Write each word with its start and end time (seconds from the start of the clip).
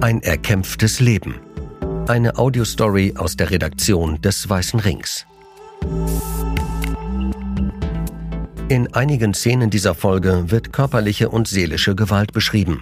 Ein 0.00 0.22
erkämpftes 0.22 1.00
Leben. 1.00 1.40
Eine 2.06 2.38
Audiostory 2.38 3.14
aus 3.16 3.34
der 3.34 3.50
Redaktion 3.50 4.22
des 4.22 4.48
Weißen 4.48 4.78
Rings. 4.78 5.26
In 8.68 8.94
einigen 8.94 9.34
Szenen 9.34 9.70
dieser 9.70 9.96
Folge 9.96 10.52
wird 10.52 10.72
körperliche 10.72 11.30
und 11.30 11.48
seelische 11.48 11.96
Gewalt 11.96 12.32
beschrieben. 12.32 12.80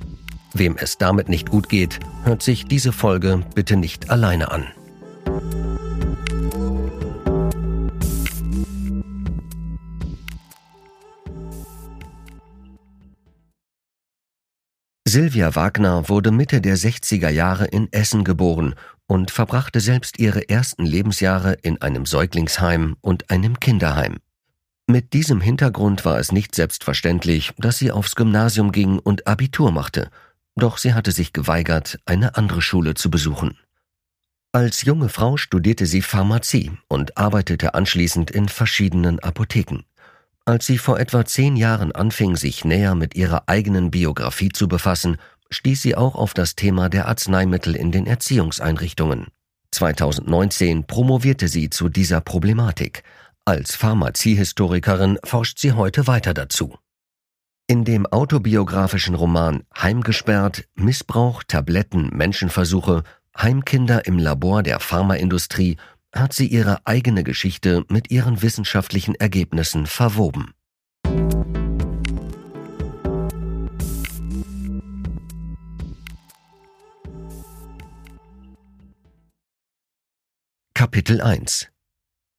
Wem 0.52 0.76
es 0.78 0.98
damit 0.98 1.30
nicht 1.30 1.48
gut 1.48 1.70
geht, 1.70 2.00
hört 2.24 2.42
sich 2.42 2.66
diese 2.66 2.92
Folge 2.92 3.42
bitte 3.54 3.76
nicht 3.76 4.10
alleine 4.10 4.50
an. 4.50 4.66
Silvia 15.08 15.54
Wagner 15.54 16.08
wurde 16.08 16.32
Mitte 16.32 16.60
der 16.60 16.76
60er 16.76 17.28
Jahre 17.28 17.66
in 17.66 17.92
Essen 17.92 18.24
geboren 18.24 18.74
und 19.06 19.30
verbrachte 19.30 19.78
selbst 19.78 20.18
ihre 20.18 20.48
ersten 20.48 20.84
Lebensjahre 20.84 21.52
in 21.62 21.80
einem 21.80 22.06
Säuglingsheim 22.06 22.96
und 23.02 23.30
einem 23.30 23.60
Kinderheim. 23.60 24.16
Mit 24.88 25.12
diesem 25.12 25.40
Hintergrund 25.40 26.04
war 26.04 26.18
es 26.18 26.32
nicht 26.32 26.56
selbstverständlich, 26.56 27.52
dass 27.56 27.78
sie 27.78 27.92
aufs 27.92 28.16
Gymnasium 28.16 28.72
ging 28.72 28.98
und 28.98 29.28
Abitur 29.28 29.70
machte, 29.70 30.10
doch 30.56 30.76
sie 30.76 30.92
hatte 30.92 31.12
sich 31.12 31.32
geweigert, 31.32 32.00
eine 32.04 32.36
andere 32.36 32.60
Schule 32.60 32.94
zu 32.94 33.08
besuchen. 33.08 33.56
Als 34.50 34.82
junge 34.82 35.08
Frau 35.08 35.36
studierte 35.36 35.86
sie 35.86 36.02
Pharmazie 36.02 36.72
und 36.88 37.16
arbeitete 37.16 37.74
anschließend 37.74 38.32
in 38.32 38.48
verschiedenen 38.48 39.20
Apotheken. 39.20 39.84
Als 40.48 40.64
sie 40.64 40.78
vor 40.78 41.00
etwa 41.00 41.24
zehn 41.24 41.56
Jahren 41.56 41.90
anfing, 41.90 42.36
sich 42.36 42.64
näher 42.64 42.94
mit 42.94 43.16
ihrer 43.16 43.48
eigenen 43.48 43.90
Biografie 43.90 44.50
zu 44.50 44.68
befassen, 44.68 45.16
stieß 45.50 45.82
sie 45.82 45.96
auch 45.96 46.14
auf 46.14 46.34
das 46.34 46.54
Thema 46.54 46.88
der 46.88 47.08
Arzneimittel 47.08 47.74
in 47.74 47.90
den 47.90 48.06
Erziehungseinrichtungen. 48.06 49.26
2019 49.72 50.86
promovierte 50.86 51.48
sie 51.48 51.68
zu 51.68 51.88
dieser 51.88 52.20
Problematik. 52.20 53.02
Als 53.44 53.74
Pharmaziehistorikerin 53.74 55.18
forscht 55.24 55.58
sie 55.58 55.72
heute 55.72 56.06
weiter 56.06 56.32
dazu. 56.32 56.78
In 57.66 57.84
dem 57.84 58.06
autobiografischen 58.06 59.16
Roman 59.16 59.64
Heimgesperrt 59.76 60.68
Missbrauch, 60.76 61.42
Tabletten, 61.42 62.10
Menschenversuche, 62.12 63.02
Heimkinder 63.36 64.06
im 64.06 64.18
Labor 64.20 64.62
der 64.62 64.78
Pharmaindustrie 64.78 65.76
hat 66.18 66.32
sie 66.32 66.46
ihre 66.46 66.86
eigene 66.86 67.24
Geschichte 67.24 67.84
mit 67.88 68.10
ihren 68.10 68.42
wissenschaftlichen 68.42 69.14
Ergebnissen 69.14 69.86
verwoben. 69.86 70.52
Kapitel 80.74 81.20
1 81.20 81.68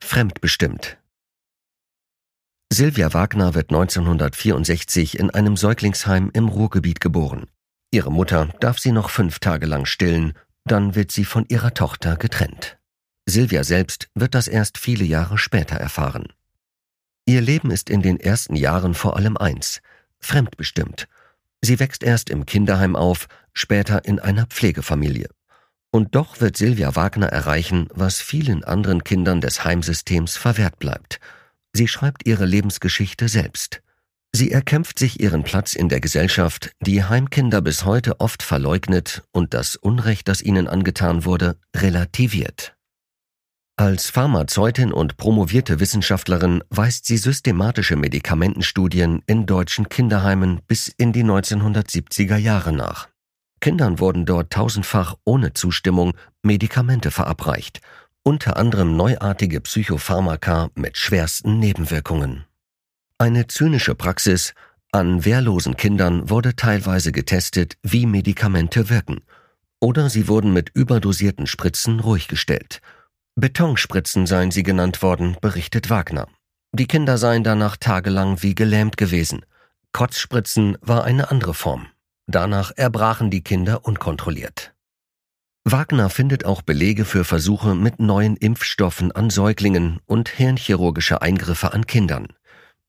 Fremdbestimmt 0.03 0.97
Silvia 2.71 3.13
Wagner 3.13 3.55
wird 3.55 3.71
1964 3.71 5.17
in 5.19 5.29
einem 5.31 5.57
Säuglingsheim 5.57 6.29
im 6.33 6.47
Ruhrgebiet 6.47 6.99
geboren. 6.99 7.47
Ihre 7.91 8.11
Mutter 8.11 8.49
darf 8.59 8.77
sie 8.77 8.91
noch 8.91 9.09
fünf 9.09 9.39
Tage 9.39 9.65
lang 9.65 9.85
stillen, 9.85 10.33
dann 10.65 10.95
wird 10.95 11.11
sie 11.11 11.25
von 11.25 11.45
ihrer 11.47 11.73
Tochter 11.73 12.17
getrennt. 12.17 12.76
Silvia 13.29 13.65
selbst 13.65 14.07
wird 14.15 14.33
das 14.33 14.47
erst 14.47 14.77
viele 14.77 15.03
Jahre 15.03 15.37
später 15.37 15.75
erfahren. 15.75 16.27
Ihr 17.25 17.41
Leben 17.41 17.71
ist 17.71 17.89
in 17.89 18.01
den 18.01 18.21
ersten 18.21 18.55
Jahren 18.55 18.93
vor 18.93 19.17
allem 19.17 19.35
eins, 19.35 19.81
fremdbestimmt. 20.19 21.09
Sie 21.61 21.79
wächst 21.79 22.03
erst 22.03 22.29
im 22.29 22.45
Kinderheim 22.45 22.95
auf, 22.95 23.27
später 23.51 24.05
in 24.05 24.19
einer 24.19 24.45
Pflegefamilie. 24.45 25.29
Und 25.91 26.15
doch 26.15 26.39
wird 26.39 26.55
Silvia 26.55 26.95
Wagner 26.95 27.27
erreichen, 27.27 27.89
was 27.93 28.21
vielen 28.21 28.63
anderen 28.63 29.03
Kindern 29.03 29.41
des 29.41 29.65
Heimsystems 29.65 30.37
verwehrt 30.37 30.79
bleibt. 30.79 31.19
Sie 31.73 31.89
schreibt 31.89 32.25
ihre 32.25 32.45
Lebensgeschichte 32.45 33.27
selbst. 33.27 33.81
Sie 34.31 34.51
erkämpft 34.51 34.99
sich 34.99 35.19
ihren 35.19 35.43
Platz 35.43 35.73
in 35.73 35.89
der 35.89 35.99
Gesellschaft, 35.99 36.71
die 36.79 37.03
Heimkinder 37.03 37.61
bis 37.61 37.83
heute 37.83 38.21
oft 38.21 38.41
verleugnet 38.41 39.23
und 39.31 39.53
das 39.53 39.75
Unrecht, 39.75 40.29
das 40.29 40.41
ihnen 40.41 40.67
angetan 40.67 41.25
wurde, 41.25 41.57
relativiert. 41.75 42.76
Als 43.79 44.09
Pharmazeutin 44.09 44.91
und 44.91 45.17
promovierte 45.17 45.79
Wissenschaftlerin 45.79 46.63
weist 46.71 47.05
sie 47.05 47.17
systematische 47.17 47.95
Medikamentenstudien 47.95 49.21
in 49.27 49.45
deutschen 49.45 49.87
Kinderheimen 49.87 50.61
bis 50.67 50.87
in 50.87 51.13
die 51.13 51.23
1970er 51.23 52.37
Jahre 52.37 52.73
nach. 52.73 53.07
Kindern 53.61 53.99
wurden 53.99 54.25
dort 54.25 54.51
tausendfach 54.51 55.13
ohne 55.25 55.53
Zustimmung 55.53 56.13
Medikamente 56.41 57.11
verabreicht, 57.11 57.81
unter 58.23 58.57
anderem 58.57 58.97
neuartige 58.97 59.61
Psychopharmaka 59.61 60.71
mit 60.73 60.97
schwersten 60.97 61.59
Nebenwirkungen. 61.59 62.45
Eine 63.19 63.45
zynische 63.45 63.93
Praxis, 63.93 64.55
an 64.91 65.23
wehrlosen 65.23 65.77
Kindern 65.77 66.31
wurde 66.31 66.55
teilweise 66.55 67.11
getestet, 67.11 67.77
wie 67.83 68.07
Medikamente 68.07 68.89
wirken, 68.89 69.21
oder 69.79 70.09
sie 70.09 70.27
wurden 70.27 70.51
mit 70.51 70.71
überdosierten 70.73 71.45
Spritzen 71.45 71.99
ruhig 71.99 72.27
gestellt– 72.27 72.81
Betonspritzen 73.39 74.25
seien 74.25 74.49
sie 74.49 74.63
genannt 74.63 75.03
worden, 75.03 75.37
berichtet 75.39 75.91
Wagner. 75.91 76.27
Die 76.73 76.87
Kinder 76.87 77.19
seien 77.19 77.43
danach 77.43 77.77
tagelang 77.77 78.41
wie 78.41 78.55
gelähmt 78.55 78.97
gewesen. 78.97 79.45
Kotzspritzen 79.91 80.75
war 80.81 81.03
eine 81.03 81.29
andere 81.29 81.53
Form. 81.53 81.85
Danach 82.25 82.71
erbrachen 82.75 83.29
die 83.29 83.43
Kinder 83.43 83.85
unkontrolliert. 83.85 84.73
Wagner 85.65 86.09
findet 86.09 86.45
auch 86.45 86.63
Belege 86.63 87.05
für 87.05 87.23
Versuche 87.23 87.75
mit 87.75 87.99
neuen 87.99 88.37
Impfstoffen 88.37 89.11
an 89.11 89.29
Säuglingen 89.29 89.99
und 90.07 90.29
hirnchirurgische 90.29 91.21
Eingriffe 91.21 91.73
an 91.73 91.85
Kindern. 91.85 92.29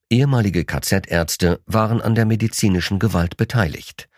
Ehemalige 0.08 0.64
KZ-Ärzte 0.64 1.60
waren 1.66 2.00
an 2.00 2.14
der 2.14 2.24
medizinischen 2.24 2.98
Gewalt 2.98 3.36
beteiligt. 3.36 4.08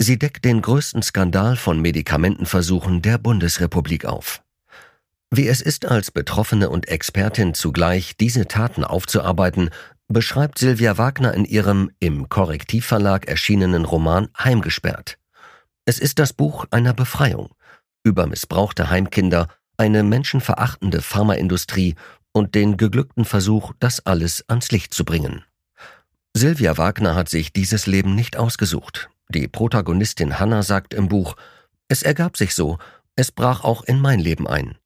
Sie 0.00 0.18
deckt 0.18 0.44
den 0.44 0.62
größten 0.62 1.02
Skandal 1.02 1.54
von 1.54 1.80
Medikamentenversuchen 1.80 3.02
der 3.02 3.18
Bundesrepublik 3.18 4.04
auf. 4.04 4.42
Wie 5.30 5.48
es 5.48 5.60
ist, 5.60 5.86
als 5.86 6.10
Betroffene 6.10 6.70
und 6.70 6.88
Expertin 6.88 7.54
zugleich 7.54 8.16
diese 8.16 8.46
Taten 8.46 8.84
aufzuarbeiten, 8.84 9.70
beschreibt 10.08 10.58
Silvia 10.58 10.98
Wagner 10.98 11.34
in 11.34 11.44
ihrem 11.44 11.90
im 11.98 12.28
Korrektivverlag 12.28 13.26
erschienenen 13.26 13.84
Roman 13.84 14.28
Heimgesperrt. 14.38 15.18
Es 15.84 15.98
ist 15.98 16.18
das 16.18 16.32
Buch 16.32 16.66
einer 16.70 16.94
Befreiung 16.94 17.50
über 18.06 18.26
missbrauchte 18.28 18.88
Heimkinder, 18.88 19.48
eine 19.76 20.04
menschenverachtende 20.04 21.02
Pharmaindustrie 21.02 21.96
und 22.32 22.54
den 22.54 22.76
geglückten 22.76 23.24
Versuch, 23.24 23.72
das 23.80 24.06
alles 24.06 24.44
ans 24.48 24.70
Licht 24.70 24.94
zu 24.94 25.04
bringen. 25.04 25.42
Silvia 26.34 26.78
Wagner 26.78 27.16
hat 27.16 27.28
sich 27.28 27.52
dieses 27.52 27.86
Leben 27.86 28.14
nicht 28.14 28.36
ausgesucht. 28.36 29.10
Die 29.28 29.48
Protagonistin 29.48 30.38
Hannah 30.38 30.62
sagt 30.62 30.94
im 30.94 31.08
Buch, 31.08 31.36
es 31.88 32.02
ergab 32.02 32.36
sich 32.36 32.54
so, 32.54 32.78
es 33.16 33.32
brach 33.32 33.64
auch 33.64 33.82
in 33.82 34.00
mein 34.00 34.20
Leben 34.20 34.46
ein. 34.46 34.76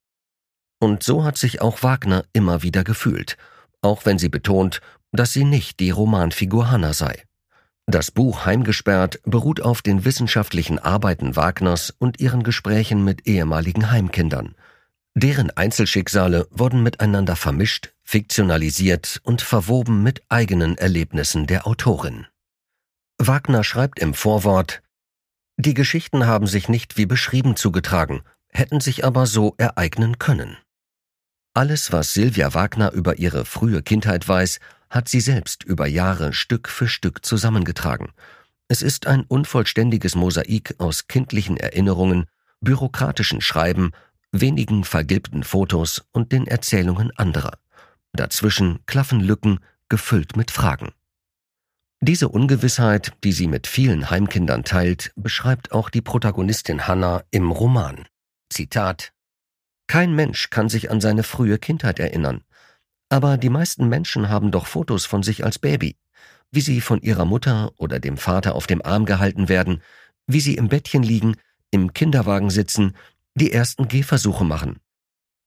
Und 0.81 1.03
so 1.03 1.23
hat 1.23 1.37
sich 1.37 1.61
auch 1.61 1.83
Wagner 1.83 2.25
immer 2.33 2.63
wieder 2.63 2.83
gefühlt, 2.83 3.37
auch 3.81 4.05
wenn 4.05 4.17
sie 4.17 4.29
betont, 4.29 4.81
dass 5.11 5.31
sie 5.31 5.43
nicht 5.43 5.79
die 5.79 5.91
Romanfigur 5.91 6.71
Hanna 6.71 6.93
sei. 6.93 7.23
Das 7.85 8.09
Buch 8.09 8.45
Heimgesperrt 8.45 9.19
beruht 9.23 9.61
auf 9.61 9.83
den 9.83 10.05
wissenschaftlichen 10.05 10.79
Arbeiten 10.79 11.35
Wagners 11.35 11.93
und 11.99 12.19
ihren 12.19 12.41
Gesprächen 12.41 13.03
mit 13.03 13.27
ehemaligen 13.27 13.91
Heimkindern. 13.91 14.55
Deren 15.13 15.51
Einzelschicksale 15.51 16.47
wurden 16.49 16.81
miteinander 16.81 17.35
vermischt, 17.35 17.93
fiktionalisiert 18.03 19.21
und 19.23 19.43
verwoben 19.43 20.01
mit 20.01 20.23
eigenen 20.29 20.79
Erlebnissen 20.79 21.45
der 21.45 21.67
Autorin. 21.67 22.25
Wagner 23.19 23.63
schreibt 23.63 23.99
im 23.99 24.15
Vorwort 24.15 24.81
Die 25.57 25.75
Geschichten 25.75 26.25
haben 26.25 26.47
sich 26.47 26.69
nicht 26.69 26.97
wie 26.97 27.05
beschrieben 27.05 27.55
zugetragen, 27.55 28.23
hätten 28.49 28.79
sich 28.79 29.05
aber 29.05 29.27
so 29.27 29.53
ereignen 29.59 30.17
können. 30.17 30.57
Alles, 31.53 31.91
was 31.91 32.13
Silvia 32.13 32.53
Wagner 32.53 32.93
über 32.93 33.19
ihre 33.19 33.43
frühe 33.43 33.81
Kindheit 33.81 34.25
weiß, 34.25 34.59
hat 34.89 35.09
sie 35.09 35.19
selbst 35.19 35.63
über 35.63 35.85
Jahre 35.85 36.31
Stück 36.31 36.69
für 36.69 36.87
Stück 36.87 37.25
zusammengetragen. 37.25 38.09
Es 38.69 38.81
ist 38.81 39.05
ein 39.05 39.23
unvollständiges 39.23 40.15
Mosaik 40.15 40.75
aus 40.77 41.07
kindlichen 41.07 41.57
Erinnerungen, 41.57 42.25
bürokratischen 42.61 43.41
Schreiben, 43.41 43.91
wenigen 44.31 44.85
vergilbten 44.85 45.43
Fotos 45.43 46.05
und 46.13 46.31
den 46.31 46.47
Erzählungen 46.47 47.11
anderer. 47.17 47.57
Dazwischen 48.13 48.79
klaffen 48.85 49.19
Lücken, 49.19 49.59
gefüllt 49.89 50.37
mit 50.37 50.51
Fragen. 50.51 50.93
Diese 51.99 52.29
Ungewissheit, 52.29 53.11
die 53.25 53.33
sie 53.33 53.47
mit 53.47 53.67
vielen 53.67 54.09
Heimkindern 54.09 54.63
teilt, 54.63 55.11
beschreibt 55.17 55.73
auch 55.73 55.89
die 55.89 56.01
Protagonistin 56.01 56.87
Hannah 56.87 57.23
im 57.29 57.51
Roman. 57.51 58.05
Zitat 58.49 59.11
kein 59.91 60.15
Mensch 60.15 60.49
kann 60.51 60.69
sich 60.69 60.89
an 60.89 61.01
seine 61.01 61.21
frühe 61.21 61.57
Kindheit 61.57 61.99
erinnern. 61.99 62.45
Aber 63.09 63.35
die 63.35 63.49
meisten 63.49 63.89
Menschen 63.89 64.29
haben 64.29 64.49
doch 64.49 64.65
Fotos 64.65 65.05
von 65.05 65.21
sich 65.21 65.43
als 65.43 65.59
Baby, 65.59 65.97
wie 66.49 66.61
sie 66.61 66.79
von 66.79 67.01
ihrer 67.01 67.25
Mutter 67.25 67.73
oder 67.75 67.99
dem 67.99 68.15
Vater 68.15 68.55
auf 68.55 68.67
dem 68.67 68.81
Arm 68.81 69.03
gehalten 69.03 69.49
werden, 69.49 69.83
wie 70.27 70.39
sie 70.39 70.55
im 70.55 70.69
Bettchen 70.69 71.03
liegen, 71.03 71.35
im 71.71 71.91
Kinderwagen 71.91 72.49
sitzen, 72.49 72.95
die 73.35 73.51
ersten 73.51 73.89
Gehversuche 73.89 74.45
machen. 74.45 74.79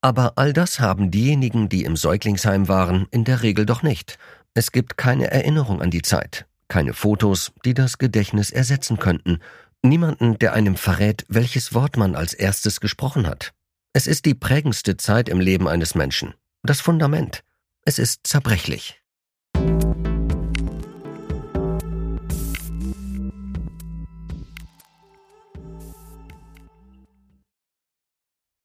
Aber 0.02 0.34
all 0.36 0.52
das 0.52 0.78
haben 0.78 1.10
diejenigen, 1.10 1.70
die 1.70 1.84
im 1.84 1.96
Säuglingsheim 1.96 2.68
waren, 2.68 3.06
in 3.10 3.24
der 3.24 3.40
Regel 3.40 3.64
doch 3.64 3.82
nicht. 3.82 4.18
Es 4.52 4.72
gibt 4.72 4.98
keine 4.98 5.30
Erinnerung 5.30 5.80
an 5.80 5.90
die 5.90 6.02
Zeit, 6.02 6.44
keine 6.68 6.92
Fotos, 6.92 7.52
die 7.64 7.72
das 7.72 7.96
Gedächtnis 7.96 8.50
ersetzen 8.50 8.98
könnten, 8.98 9.38
niemanden, 9.80 10.38
der 10.38 10.52
einem 10.52 10.76
verrät, 10.76 11.24
welches 11.28 11.72
Wort 11.72 11.96
man 11.96 12.14
als 12.14 12.34
erstes 12.34 12.80
gesprochen 12.80 13.26
hat. 13.26 13.54
Es 13.96 14.08
ist 14.08 14.24
die 14.24 14.34
prägendste 14.34 14.96
Zeit 14.96 15.28
im 15.28 15.38
Leben 15.38 15.68
eines 15.68 15.94
Menschen, 15.94 16.34
das 16.64 16.80
Fundament. 16.80 17.44
Es 17.82 18.00
ist 18.00 18.26
zerbrechlich. 18.26 19.00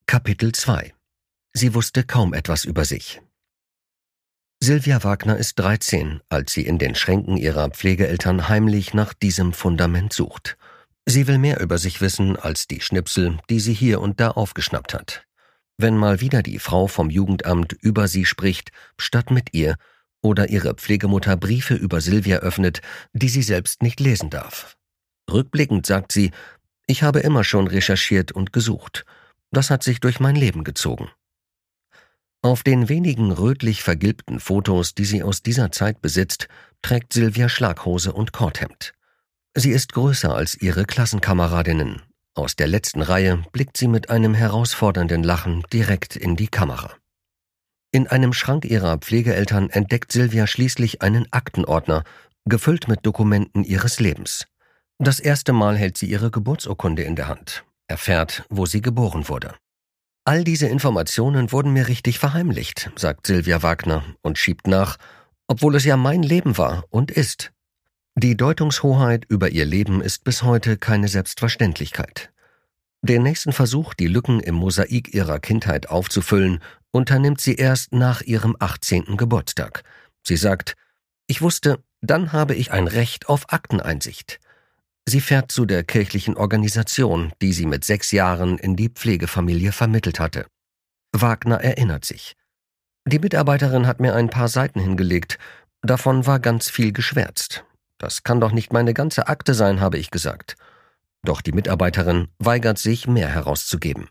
Kapitel 0.07 0.51
2 0.51 0.95
Sie 1.53 1.75
wusste 1.75 2.03
kaum 2.03 2.33
etwas 2.33 2.65
über 2.65 2.83
sich. 2.83 3.21
Silvia 4.59 5.03
Wagner 5.03 5.37
ist 5.37 5.59
13, 5.59 6.21
als 6.29 6.53
sie 6.53 6.65
in 6.65 6.79
den 6.79 6.95
Schränken 6.95 7.37
ihrer 7.37 7.69
Pflegeeltern 7.69 8.49
heimlich 8.49 8.95
nach 8.95 9.13
diesem 9.13 9.53
Fundament 9.53 10.11
sucht. 10.11 10.57
Sie 11.09 11.25
will 11.25 11.39
mehr 11.39 11.59
über 11.59 11.79
sich 11.79 12.01
wissen 12.01 12.35
als 12.35 12.67
die 12.67 12.81
Schnipsel, 12.81 13.39
die 13.49 13.59
sie 13.59 13.73
hier 13.73 13.99
und 13.99 14.19
da 14.19 14.29
aufgeschnappt 14.29 14.93
hat. 14.93 15.25
Wenn 15.75 15.97
mal 15.97 16.21
wieder 16.21 16.43
die 16.43 16.59
Frau 16.59 16.85
vom 16.85 17.09
Jugendamt 17.09 17.73
über 17.81 18.07
sie 18.07 18.25
spricht, 18.25 18.69
statt 18.95 19.31
mit 19.31 19.55
ihr, 19.55 19.75
oder 20.21 20.49
ihre 20.49 20.75
Pflegemutter 20.75 21.35
Briefe 21.35 21.73
über 21.73 21.99
Silvia 21.99 22.37
öffnet, 22.37 22.81
die 23.13 23.27
sie 23.27 23.41
selbst 23.41 23.81
nicht 23.81 23.99
lesen 23.99 24.29
darf. 24.29 24.77
Rückblickend 25.31 25.87
sagt 25.87 26.11
sie, 26.11 26.29
ich 26.85 27.01
habe 27.01 27.21
immer 27.21 27.43
schon 27.43 27.65
recherchiert 27.65 28.31
und 28.31 28.53
gesucht. 28.53 29.03
Das 29.49 29.71
hat 29.71 29.81
sich 29.81 30.01
durch 30.01 30.19
mein 30.19 30.35
Leben 30.35 30.63
gezogen. 30.63 31.09
Auf 32.43 32.61
den 32.61 32.87
wenigen 32.87 33.31
rötlich 33.31 33.81
vergilbten 33.81 34.39
Fotos, 34.39 34.93
die 34.93 35.05
sie 35.05 35.23
aus 35.23 35.41
dieser 35.41 35.71
Zeit 35.71 36.03
besitzt, 36.03 36.49
trägt 36.83 37.13
Silvia 37.13 37.49
Schlaghose 37.49 38.13
und 38.13 38.31
Korthemd. 38.31 38.93
Sie 39.55 39.71
ist 39.71 39.93
größer 39.93 40.33
als 40.33 40.55
ihre 40.55 40.85
Klassenkameradinnen. 40.85 42.01
Aus 42.35 42.55
der 42.55 42.67
letzten 42.67 43.01
Reihe 43.01 43.43
blickt 43.51 43.77
sie 43.77 43.87
mit 43.87 44.09
einem 44.09 44.33
herausfordernden 44.33 45.23
Lachen 45.23 45.63
direkt 45.73 46.15
in 46.15 46.35
die 46.35 46.47
Kamera. 46.47 46.91
In 47.91 48.07
einem 48.07 48.33
Schrank 48.33 48.65
ihrer 48.65 48.97
Pflegeeltern 48.99 49.69
entdeckt 49.71 50.11
Silvia 50.11 50.45
schließlich 50.45 51.01
einen 51.01 51.25
Aktenordner, 51.31 52.03
gefüllt 52.45 52.87
mit 52.87 53.05
Dokumenten 53.05 53.63
ihres 53.63 53.99
Lebens. 53.99 54.45
Das 54.99 55.19
erste 55.19 55.53
Mal 55.53 55.75
hält 55.75 55.97
sie 55.97 56.05
ihre 56.05 56.29
Geburtsurkunde 56.29 57.01
in 57.03 57.15
der 57.15 57.27
Hand, 57.27 57.65
erfährt, 57.87 58.45
wo 58.49 58.65
sie 58.65 58.81
geboren 58.81 59.27
wurde. 59.27 59.55
All 60.25 60.43
diese 60.43 60.67
Informationen 60.67 61.51
wurden 61.51 61.73
mir 61.73 61.87
richtig 61.87 62.19
verheimlicht, 62.19 62.91
sagt 62.95 63.25
Silvia 63.25 63.63
Wagner 63.63 64.03
und 64.21 64.37
schiebt 64.37 64.67
nach, 64.67 64.97
obwohl 65.47 65.75
es 65.75 65.85
ja 65.85 65.97
mein 65.97 66.21
Leben 66.21 66.57
war 66.59 66.83
und 66.89 67.09
ist. 67.09 67.51
Die 68.15 68.35
Deutungshoheit 68.35 69.25
über 69.29 69.49
ihr 69.49 69.65
Leben 69.65 70.01
ist 70.01 70.23
bis 70.23 70.43
heute 70.43 70.77
keine 70.77 71.07
Selbstverständlichkeit. 71.07 72.31
Den 73.01 73.23
nächsten 73.23 73.53
Versuch, 73.53 73.93
die 73.93 74.07
Lücken 74.07 74.41
im 74.41 74.55
Mosaik 74.55 75.13
ihrer 75.13 75.39
Kindheit 75.39 75.89
aufzufüllen, 75.89 76.59
unternimmt 76.91 77.39
sie 77.39 77.55
erst 77.55 77.93
nach 77.93 78.21
ihrem 78.21 78.57
18. 78.59 79.15
Geburtstag. 79.15 79.83
Sie 80.23 80.35
sagt, 80.35 80.75
ich 81.27 81.41
wusste, 81.41 81.81
dann 82.01 82.33
habe 82.33 82.55
ich 82.55 82.71
ein 82.71 82.87
Recht 82.87 83.29
auf 83.29 83.53
Akteneinsicht. 83.53 84.39
Sie 85.07 85.21
fährt 85.21 85.51
zu 85.51 85.65
der 85.65 85.83
kirchlichen 85.83 86.35
Organisation, 86.35 87.31
die 87.41 87.53
sie 87.53 87.65
mit 87.65 87.85
sechs 87.85 88.11
Jahren 88.11 88.57
in 88.57 88.75
die 88.75 88.89
Pflegefamilie 88.89 89.71
vermittelt 89.71 90.19
hatte. 90.19 90.45
Wagner 91.13 91.61
erinnert 91.61 92.05
sich. 92.05 92.35
Die 93.07 93.19
Mitarbeiterin 93.19 93.87
hat 93.87 93.99
mir 93.99 94.13
ein 94.13 94.29
paar 94.29 94.49
Seiten 94.49 94.79
hingelegt, 94.79 95.39
davon 95.81 96.27
war 96.27 96.39
ganz 96.39 96.69
viel 96.69 96.91
geschwärzt. 96.91 97.63
Das 97.99 98.23
kann 98.23 98.41
doch 98.41 98.51
nicht 98.51 98.73
meine 98.73 98.95
ganze 98.95 99.27
Akte 99.27 99.53
sein, 99.53 99.79
habe 99.79 99.99
ich 99.99 100.09
gesagt. 100.09 100.55
Doch 101.23 101.41
die 101.41 101.51
Mitarbeiterin 101.51 102.29
weigert 102.39 102.79
sich, 102.79 103.07
mehr 103.07 103.27
herauszugeben. 103.27 104.09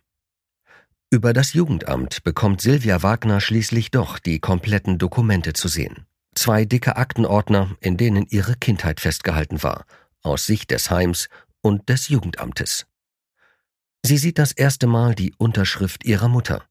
Über 1.11 1.33
das 1.33 1.55
Jugendamt 1.55 2.23
bekommt 2.23 2.61
Silvia 2.61 3.03
Wagner 3.03 3.41
schließlich 3.41 3.91
doch 3.91 4.21
die 4.21 4.39
kompletten 4.39 4.99
Dokumente 4.99 5.55
zu 5.55 5.67
sehen. 5.67 6.07
Zwei 6.35 6.65
dicke 6.65 6.97
Aktenordner, 6.97 7.77
in 7.81 7.97
denen 7.97 8.27
ihre 8.29 8.55
Kindheit 8.55 9.01
festgehalten 9.01 9.63
war 9.63 9.85
aus 10.23 10.47
Sicht 10.47 10.71
des 10.71 10.91
Heims 10.91 11.29
und 11.63 11.89
des 11.89 12.09
Jugendamtes. 12.09 12.87
Sie 14.05 14.19
sieht 14.19 14.39
das 14.39 14.53
erste 14.53 14.87
Mal 14.87 15.15
die 15.15 15.35
Unterschrift 15.39 16.05
ihrer 16.05 16.29
Mutter. 16.29 16.65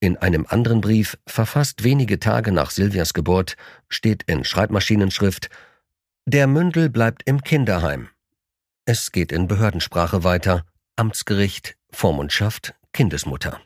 In 0.00 0.16
einem 0.16 0.46
anderen 0.48 0.80
Brief, 0.80 1.18
verfasst 1.26 1.84
wenige 1.84 2.18
Tage 2.18 2.50
nach 2.50 2.70
Silvias 2.70 3.14
Geburt, 3.14 3.56
steht 3.88 4.24
in 4.24 4.44
Schreibmaschinenschrift 4.44 5.48
Der 6.26 6.46
Mündel 6.46 6.88
bleibt 6.88 7.22
im 7.26 7.42
Kinderheim. 7.42 8.08
Es 8.84 9.12
geht 9.12 9.32
in 9.32 9.48
Behördensprache 9.48 10.24
weiter, 10.24 10.64
Amtsgericht, 10.96 11.76
Vormundschaft, 11.90 12.74
Kindesmutter. 12.92 13.60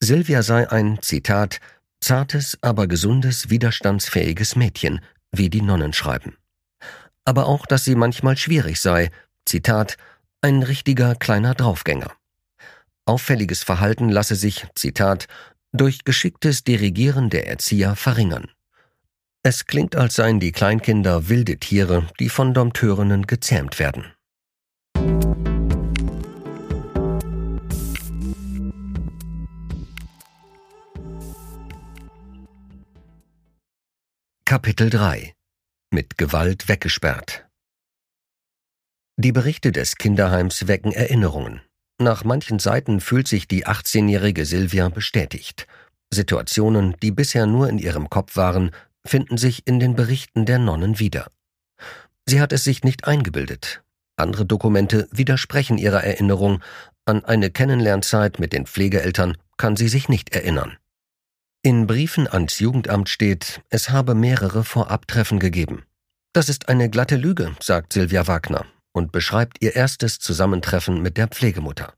Silvia 0.00 0.42
sei 0.42 0.70
ein, 0.70 1.00
Zitat, 1.02 1.60
zartes, 2.00 2.58
aber 2.60 2.86
gesundes, 2.86 3.50
widerstandsfähiges 3.50 4.56
Mädchen, 4.56 5.00
wie 5.32 5.50
die 5.50 5.62
Nonnen 5.62 5.92
schreiben 5.92 6.36
aber 7.24 7.46
auch, 7.46 7.66
dass 7.66 7.84
sie 7.84 7.94
manchmal 7.94 8.36
schwierig 8.36 8.80
sei, 8.80 9.10
Zitat, 9.46 9.96
ein 10.40 10.62
richtiger 10.62 11.14
kleiner 11.14 11.54
Draufgänger. 11.54 12.12
Auffälliges 13.06 13.62
Verhalten 13.62 14.08
lasse 14.08 14.36
sich, 14.36 14.66
Zitat, 14.74 15.26
durch 15.72 16.04
geschicktes 16.04 16.64
Dirigieren 16.64 17.30
der 17.30 17.48
Erzieher 17.48 17.96
verringern. 17.96 18.50
Es 19.46 19.66
klingt, 19.66 19.94
als 19.94 20.14
seien 20.14 20.40
die 20.40 20.52
Kleinkinder 20.52 21.28
wilde 21.28 21.58
Tiere, 21.58 22.08
die 22.18 22.30
von 22.30 22.54
Dompteurinnen 22.54 23.26
gezähmt 23.26 23.78
werden. 23.78 24.14
Kapitel 34.46 34.88
3 34.88 35.34
mit 35.90 36.16
Gewalt 36.16 36.68
weggesperrt. 36.68 37.46
Die 39.16 39.30
Berichte 39.30 39.72
des 39.72 39.96
Kinderheims 39.96 40.66
wecken 40.68 40.90
Erinnerungen. 40.90 41.60
Nach 42.00 42.24
manchen 42.24 42.58
Seiten 42.58 42.98
fühlt 43.00 43.28
sich 43.28 43.46
die 43.46 43.66
18-jährige 43.66 44.46
Silvia 44.46 44.88
bestätigt. 44.88 45.66
Situationen, 46.10 46.96
die 47.02 47.10
bisher 47.10 47.46
nur 47.46 47.68
in 47.68 47.78
ihrem 47.78 48.08
Kopf 48.08 48.36
waren, 48.36 48.70
finden 49.06 49.36
sich 49.36 49.66
in 49.66 49.80
den 49.80 49.94
Berichten 49.94 50.46
der 50.46 50.58
Nonnen 50.58 50.98
wieder. 50.98 51.30
Sie 52.26 52.40
hat 52.40 52.52
es 52.52 52.64
sich 52.64 52.84
nicht 52.84 53.06
eingebildet. 53.06 53.82
Andere 54.16 54.46
Dokumente 54.46 55.08
widersprechen 55.10 55.78
ihrer 55.78 56.04
Erinnerung. 56.04 56.62
An 57.04 57.24
eine 57.24 57.50
Kennenlernzeit 57.50 58.38
mit 58.38 58.52
den 58.52 58.66
Pflegeeltern 58.66 59.36
kann 59.56 59.76
sie 59.76 59.88
sich 59.88 60.08
nicht 60.08 60.34
erinnern. 60.34 60.78
In 61.62 61.86
Briefen 61.86 62.28
ans 62.28 62.58
Jugendamt 62.58 63.08
steht, 63.08 63.62
es 63.70 63.90
habe 63.90 64.14
mehrere 64.14 64.64
Vorabtreffen 64.64 65.38
gegeben. 65.38 65.84
Das 66.32 66.48
ist 66.48 66.68
eine 66.68 66.90
glatte 66.90 67.16
Lüge, 67.16 67.54
sagt 67.60 67.92
Silvia 67.92 68.26
Wagner 68.26 68.66
und 68.92 69.12
beschreibt 69.12 69.62
ihr 69.62 69.74
erstes 69.74 70.18
Zusammentreffen 70.18 71.02
mit 71.02 71.16
der 71.16 71.28
Pflegemutter. 71.28 71.94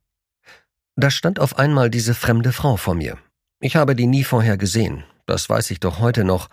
Da 0.96 1.10
stand 1.10 1.40
auf 1.40 1.58
einmal 1.58 1.90
diese 1.90 2.14
fremde 2.14 2.52
Frau 2.52 2.76
vor 2.76 2.94
mir. 2.94 3.18
Ich 3.60 3.76
habe 3.76 3.94
die 3.94 4.06
nie 4.06 4.24
vorher 4.24 4.56
gesehen, 4.56 5.04
das 5.26 5.48
weiß 5.48 5.70
ich 5.70 5.80
doch 5.80 5.98
heute 5.98 6.24
noch. 6.24 6.48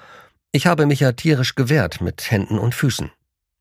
Ich 0.55 0.67
habe 0.67 0.85
mich 0.85 0.99
ja 0.99 1.13
tierisch 1.13 1.55
gewehrt 1.55 1.99
mit 1.99 2.29
Händen 2.29 2.59
und 2.59 2.75
Füßen. 2.75 3.09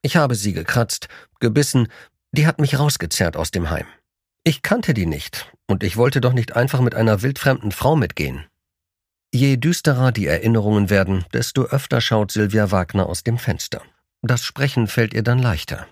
Ich 0.03 0.17
habe 0.17 0.35
sie 0.35 0.53
gekratzt, 0.53 1.09
gebissen, 1.41 1.89
die 2.33 2.47
hat 2.47 2.61
mich 2.61 2.79
rausgezerrt 2.79 3.35
aus 3.35 3.51
dem 3.51 3.71
Heim. 3.71 3.87
Ich 4.45 4.61
kannte 4.61 4.93
die 4.93 5.07
nicht, 5.07 5.51
und 5.67 5.85
ich 5.85 5.97
wollte 5.97 6.21
doch 6.21 6.35
nicht 6.35 6.55
einfach 6.55 6.83
mit 6.83 6.95
einer 6.95 7.23
wildfremden 7.23 7.73
Frau 7.73 7.97
mitgehen. 7.97 8.45
Je 9.33 9.57
düsterer 9.57 10.13
die 10.13 10.27
Erinnerungen 10.27 10.91
werden, 10.91 11.25
desto 11.33 11.65
öfter 11.65 12.03
schaut 12.03 12.31
Silvia 12.31 12.71
Wagner 12.71 13.07
aus 13.07 13.25
dem 13.25 13.39
Fenster. 13.39 13.81
Das 14.21 14.45
Sprechen 14.45 14.87
fällt 14.87 15.15
ihr 15.15 15.23
dann 15.23 15.39
leichter. 15.39 15.87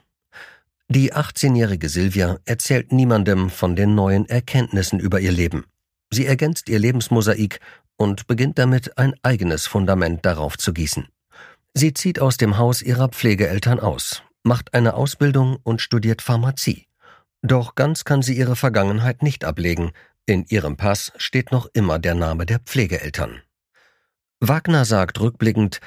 Die 0.89 1.15
18-jährige 1.15 1.89
Silvia 1.89 2.41
erzählt 2.45 2.93
niemandem 2.93 3.49
von 3.49 3.75
den 3.75 3.95
neuen 3.95 4.29
Erkenntnissen 4.29 5.01
über 5.01 5.19
ihr 5.19 5.33
Leben. 5.33 5.65
Sie 6.11 6.27
ergänzt 6.27 6.69
ihr 6.69 6.79
Lebensmosaik 6.79 7.61
und 8.01 8.27
beginnt 8.27 8.59
damit, 8.59 8.97
ein 8.97 9.15
eigenes 9.23 9.67
Fundament 9.67 10.25
darauf 10.25 10.57
zu 10.57 10.73
gießen. 10.73 11.07
Sie 11.75 11.93
zieht 11.93 12.19
aus 12.19 12.39
dem 12.39 12.57
Haus 12.57 12.81
ihrer 12.81 13.09
Pflegeeltern 13.09 13.79
aus, 13.79 14.23
macht 14.43 14.73
eine 14.73 14.95
Ausbildung 14.95 15.59
und 15.65 15.83
studiert 15.83 16.23
Pharmazie. 16.23 16.87
Doch 17.43 17.75
ganz 17.75 18.05
kann 18.05 18.23
sie 18.23 18.35
ihre 18.35 18.57
Vergangenheit 18.57 19.23
nicht 19.23 19.45
ablegen, 19.45 19.93
in 20.25 20.47
ihrem 20.47 20.79
Pass 20.79 21.13
steht 21.17 21.53
noch 21.53 21.69
immer 21.75 21.99
der 21.99 22.15
Name 22.15 22.47
der 22.47 22.61
Pflegeeltern. 22.61 23.43
Wagner 24.41 24.87
sagt 24.87 25.21
rückblickend, 25.21 25.81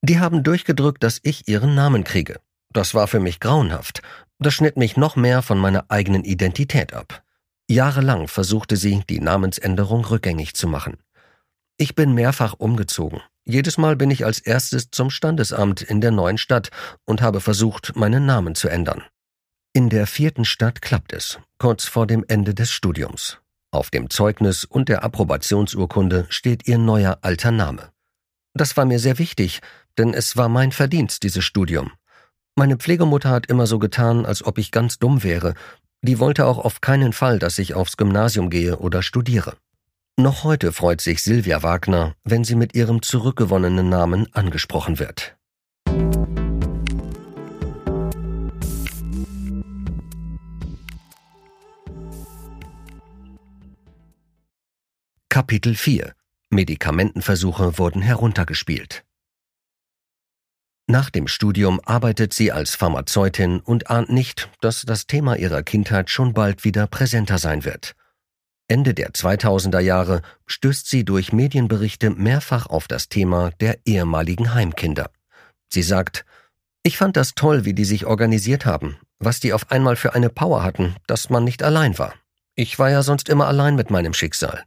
die 0.00 0.18
haben 0.18 0.42
durchgedrückt, 0.42 1.02
dass 1.02 1.20
ich 1.22 1.46
ihren 1.46 1.74
Namen 1.74 2.04
kriege. 2.04 2.40
Das 2.72 2.94
war 2.94 3.06
für 3.06 3.20
mich 3.20 3.38
grauenhaft. 3.38 4.00
Das 4.38 4.54
schnitt 4.54 4.78
mich 4.78 4.96
noch 4.96 5.14
mehr 5.14 5.42
von 5.42 5.58
meiner 5.58 5.90
eigenen 5.90 6.24
Identität 6.24 6.94
ab. 6.94 7.22
Jahrelang 7.68 8.28
versuchte 8.28 8.76
sie, 8.76 9.02
die 9.10 9.20
Namensänderung 9.20 10.06
rückgängig 10.06 10.54
zu 10.54 10.66
machen. 10.66 10.96
Ich 11.80 11.94
bin 11.94 12.12
mehrfach 12.12 12.56
umgezogen. 12.58 13.22
Jedes 13.46 13.78
Mal 13.78 13.96
bin 13.96 14.10
ich 14.10 14.26
als 14.26 14.38
erstes 14.38 14.90
zum 14.90 15.08
Standesamt 15.08 15.80
in 15.80 16.02
der 16.02 16.10
neuen 16.10 16.36
Stadt 16.36 16.68
und 17.06 17.22
habe 17.22 17.40
versucht, 17.40 17.96
meinen 17.96 18.26
Namen 18.26 18.54
zu 18.54 18.68
ändern. 18.68 19.02
In 19.72 19.88
der 19.88 20.06
vierten 20.06 20.44
Stadt 20.44 20.82
klappt 20.82 21.14
es, 21.14 21.38
kurz 21.58 21.86
vor 21.86 22.06
dem 22.06 22.22
Ende 22.28 22.52
des 22.52 22.70
Studiums. 22.70 23.38
Auf 23.70 23.88
dem 23.88 24.10
Zeugnis 24.10 24.66
und 24.66 24.90
der 24.90 25.02
Approbationsurkunde 25.02 26.26
steht 26.28 26.68
ihr 26.68 26.76
neuer 26.76 27.20
alter 27.22 27.50
Name. 27.50 27.88
Das 28.52 28.76
war 28.76 28.84
mir 28.84 28.98
sehr 28.98 29.16
wichtig, 29.16 29.62
denn 29.96 30.12
es 30.12 30.36
war 30.36 30.50
mein 30.50 30.72
Verdienst, 30.72 31.22
dieses 31.22 31.46
Studium. 31.46 31.92
Meine 32.56 32.76
Pflegemutter 32.76 33.30
hat 33.30 33.46
immer 33.46 33.66
so 33.66 33.78
getan, 33.78 34.26
als 34.26 34.44
ob 34.44 34.58
ich 34.58 34.70
ganz 34.70 34.98
dumm 34.98 35.22
wäre. 35.22 35.54
Die 36.02 36.18
wollte 36.18 36.44
auch 36.44 36.58
auf 36.58 36.82
keinen 36.82 37.14
Fall, 37.14 37.38
dass 37.38 37.58
ich 37.58 37.72
aufs 37.72 37.96
Gymnasium 37.96 38.50
gehe 38.50 38.76
oder 38.76 39.02
studiere. 39.02 39.56
Noch 40.20 40.44
heute 40.44 40.70
freut 40.74 41.00
sich 41.00 41.22
Silvia 41.22 41.62
Wagner, 41.62 42.14
wenn 42.24 42.44
sie 42.44 42.54
mit 42.54 42.74
ihrem 42.74 43.00
zurückgewonnenen 43.00 43.88
Namen 43.88 44.28
angesprochen 44.34 44.98
wird. 44.98 45.34
Kapitel 55.30 55.74
4 55.74 56.12
Medikamentenversuche 56.50 57.78
wurden 57.78 58.02
heruntergespielt. 58.02 59.06
Nach 60.86 61.08
dem 61.08 61.28
Studium 61.28 61.80
arbeitet 61.86 62.34
sie 62.34 62.52
als 62.52 62.74
Pharmazeutin 62.74 63.60
und 63.60 63.88
ahnt 63.88 64.10
nicht, 64.10 64.50
dass 64.60 64.82
das 64.82 65.06
Thema 65.06 65.36
ihrer 65.36 65.62
Kindheit 65.62 66.10
schon 66.10 66.34
bald 66.34 66.64
wieder 66.64 66.86
präsenter 66.86 67.38
sein 67.38 67.64
wird. 67.64 67.94
Ende 68.70 68.94
der 68.94 69.10
2000er 69.10 69.80
Jahre 69.80 70.22
stößt 70.46 70.88
sie 70.88 71.04
durch 71.04 71.32
Medienberichte 71.32 72.10
mehrfach 72.10 72.66
auf 72.68 72.86
das 72.86 73.08
Thema 73.08 73.50
der 73.58 73.78
ehemaligen 73.84 74.54
Heimkinder. 74.54 75.10
Sie 75.72 75.82
sagt, 75.82 76.24
ich 76.84 76.96
fand 76.96 77.16
das 77.16 77.34
toll, 77.34 77.64
wie 77.64 77.74
die 77.74 77.84
sich 77.84 78.06
organisiert 78.06 78.66
haben, 78.66 78.96
was 79.18 79.40
die 79.40 79.52
auf 79.52 79.72
einmal 79.72 79.96
für 79.96 80.14
eine 80.14 80.30
Power 80.30 80.62
hatten, 80.62 80.94
dass 81.08 81.30
man 81.30 81.42
nicht 81.42 81.64
allein 81.64 81.98
war. 81.98 82.14
Ich 82.54 82.78
war 82.78 82.90
ja 82.90 83.02
sonst 83.02 83.28
immer 83.28 83.48
allein 83.48 83.74
mit 83.74 83.90
meinem 83.90 84.14
Schicksal. 84.14 84.62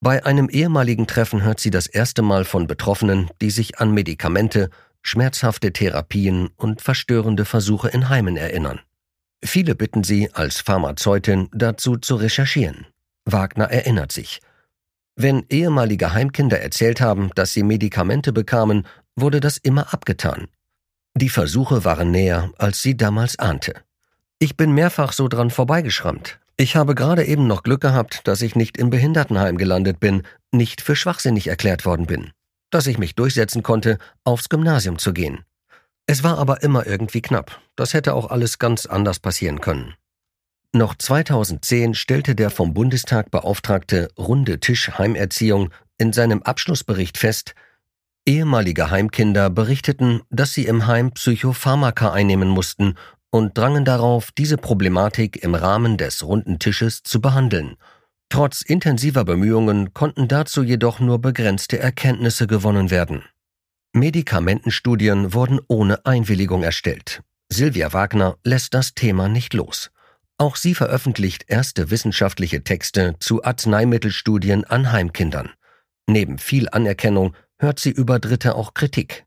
Bei 0.00 0.26
einem 0.26 0.48
ehemaligen 0.48 1.06
Treffen 1.06 1.42
hört 1.42 1.60
sie 1.60 1.70
das 1.70 1.86
erste 1.86 2.22
Mal 2.22 2.44
von 2.44 2.66
Betroffenen, 2.66 3.30
die 3.40 3.50
sich 3.50 3.78
an 3.78 3.92
Medikamente, 3.92 4.70
schmerzhafte 5.02 5.72
Therapien 5.72 6.48
und 6.56 6.82
verstörende 6.82 7.44
Versuche 7.44 7.88
in 7.88 8.08
Heimen 8.08 8.36
erinnern. 8.36 8.80
Viele 9.44 9.74
bitten 9.74 10.04
sie, 10.04 10.30
als 10.32 10.60
Pharmazeutin 10.60 11.48
dazu 11.52 11.96
zu 11.96 12.16
recherchieren. 12.16 12.86
Wagner 13.24 13.70
erinnert 13.70 14.12
sich. 14.12 14.40
Wenn 15.16 15.44
ehemalige 15.48 16.12
Heimkinder 16.12 16.60
erzählt 16.60 17.00
haben, 17.00 17.30
dass 17.34 17.52
sie 17.52 17.62
Medikamente 17.62 18.32
bekamen, 18.32 18.86
wurde 19.16 19.40
das 19.40 19.56
immer 19.56 19.92
abgetan. 19.92 20.48
Die 21.14 21.28
Versuche 21.28 21.84
waren 21.84 22.10
näher, 22.10 22.50
als 22.58 22.82
sie 22.82 22.96
damals 22.96 23.38
ahnte. 23.38 23.74
Ich 24.38 24.56
bin 24.56 24.72
mehrfach 24.72 25.12
so 25.12 25.26
dran 25.28 25.50
vorbeigeschrammt, 25.50 26.38
ich 26.60 26.74
habe 26.74 26.96
gerade 26.96 27.24
eben 27.24 27.46
noch 27.46 27.62
Glück 27.62 27.80
gehabt, 27.80 28.26
dass 28.26 28.42
ich 28.42 28.56
nicht 28.56 28.78
im 28.78 28.90
Behindertenheim 28.90 29.58
gelandet 29.58 30.00
bin, 30.00 30.24
nicht 30.50 30.80
für 30.80 30.96
schwachsinnig 30.96 31.46
erklärt 31.46 31.86
worden 31.86 32.06
bin, 32.06 32.32
dass 32.70 32.88
ich 32.88 32.98
mich 32.98 33.14
durchsetzen 33.14 33.62
konnte, 33.62 33.98
aufs 34.24 34.48
Gymnasium 34.48 34.98
zu 34.98 35.12
gehen. 35.12 35.44
Es 36.10 36.24
war 36.24 36.38
aber 36.38 36.62
immer 36.62 36.86
irgendwie 36.86 37.20
knapp. 37.20 37.60
Das 37.76 37.92
hätte 37.92 38.14
auch 38.14 38.30
alles 38.30 38.58
ganz 38.58 38.86
anders 38.86 39.20
passieren 39.20 39.60
können. 39.60 39.94
Noch 40.72 40.94
2010 40.94 41.92
stellte 41.92 42.34
der 42.34 42.48
vom 42.48 42.72
Bundestag 42.72 43.30
beauftragte 43.30 44.08
Runde 44.16 44.58
Tisch 44.58 44.90
Heimerziehung 44.96 45.68
in 45.98 46.14
seinem 46.14 46.42
Abschlussbericht 46.42 47.18
fest, 47.18 47.54
ehemalige 48.26 48.90
Heimkinder 48.90 49.50
berichteten, 49.50 50.22
dass 50.30 50.54
sie 50.54 50.64
im 50.64 50.86
Heim 50.86 51.12
Psychopharmaka 51.12 52.10
einnehmen 52.10 52.48
mussten 52.48 52.94
und 53.30 53.58
drangen 53.58 53.84
darauf, 53.84 54.30
diese 54.32 54.56
Problematik 54.56 55.42
im 55.42 55.54
Rahmen 55.54 55.98
des 55.98 56.24
runden 56.24 56.58
Tisches 56.58 57.02
zu 57.02 57.20
behandeln. 57.20 57.76
Trotz 58.30 58.62
intensiver 58.62 59.26
Bemühungen 59.26 59.92
konnten 59.92 60.26
dazu 60.26 60.62
jedoch 60.62 61.00
nur 61.00 61.20
begrenzte 61.20 61.78
Erkenntnisse 61.78 62.46
gewonnen 62.46 62.90
werden. 62.90 63.24
Medikamentenstudien 63.92 65.32
wurden 65.32 65.60
ohne 65.66 66.04
Einwilligung 66.04 66.62
erstellt. 66.62 67.22
Silvia 67.48 67.92
Wagner 67.92 68.36
lässt 68.44 68.74
das 68.74 68.94
Thema 68.94 69.28
nicht 69.28 69.54
los. 69.54 69.90
Auch 70.36 70.56
sie 70.56 70.74
veröffentlicht 70.74 71.46
erste 71.48 71.90
wissenschaftliche 71.90 72.62
Texte 72.62 73.16
zu 73.18 73.42
Arzneimittelstudien 73.42 74.64
an 74.64 74.92
Heimkindern. 74.92 75.50
Neben 76.06 76.38
viel 76.38 76.68
Anerkennung 76.68 77.34
hört 77.58 77.80
sie 77.80 77.90
über 77.90 78.18
Dritte 78.18 78.54
auch 78.54 78.74
Kritik. 78.74 79.26